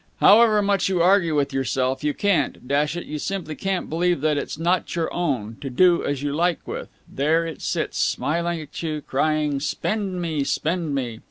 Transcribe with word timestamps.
However 0.17 0.63
much 0.63 0.89
you 0.89 0.99
argue 0.99 1.35
with 1.35 1.53
yourself, 1.53 2.03
you 2.03 2.15
can't 2.15 2.67
dash 2.67 2.97
it, 2.97 3.05
you 3.05 3.19
simply 3.19 3.53
can't 3.53 3.87
believe 3.87 4.21
that 4.21 4.35
it's 4.35 4.57
not 4.57 4.95
your 4.95 5.13
own, 5.13 5.57
to 5.61 5.69
do 5.69 6.03
as 6.03 6.23
you 6.23 6.33
like 6.33 6.67
with, 6.67 6.89
There 7.07 7.45
it 7.45 7.61
sits, 7.61 7.99
smiling 7.99 8.59
at 8.61 8.81
you, 8.81 9.01
crying 9.01 9.59
'Spend 9.59 10.19
me! 10.19 10.43
Spend 10.43 10.95
me!' 10.95 11.19